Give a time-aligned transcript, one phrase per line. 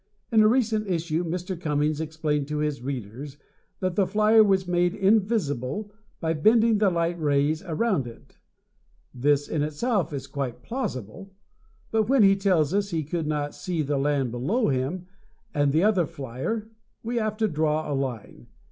[0.31, 1.55] In a recent issue Mr.
[1.61, 3.37] Cummings explained to his readers
[3.81, 8.39] that the flyer was made invisible by bending the light rays around it.
[9.13, 11.35] This in itself is quite plausible,
[11.91, 15.05] but when he tells us he could see the land below them,
[15.53, 16.71] and the other flyer,
[17.03, 18.47] we have to draw a line.